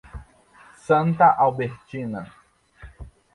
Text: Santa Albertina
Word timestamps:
Santa 0.83 1.29
Albertina 1.37 2.25